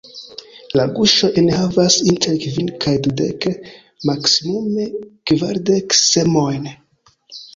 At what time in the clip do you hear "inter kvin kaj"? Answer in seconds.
2.11-2.93